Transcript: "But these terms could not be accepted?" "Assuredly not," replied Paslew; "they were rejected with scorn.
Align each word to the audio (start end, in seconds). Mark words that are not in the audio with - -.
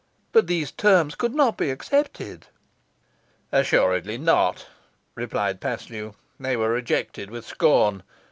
"But 0.31 0.47
these 0.47 0.71
terms 0.71 1.13
could 1.13 1.35
not 1.35 1.57
be 1.57 1.69
accepted?" 1.69 2.47
"Assuredly 3.51 4.17
not," 4.17 4.65
replied 5.13 5.61
Paslew; 5.61 6.15
"they 6.39 6.57
were 6.57 6.69
rejected 6.71 7.29
with 7.29 7.45
scorn. 7.45 8.01